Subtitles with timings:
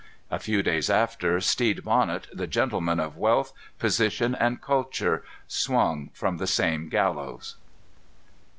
[0.31, 6.37] A few days after, Stede Bonnet, the gentleman of wealth, position, and culture, swung from
[6.37, 7.55] the same gallows.